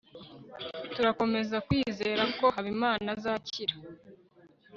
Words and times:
turakomeza 0.93 1.57
kwizera 1.67 2.23
ko 2.37 2.45
habimana 2.55 3.07
azakira 3.15 3.75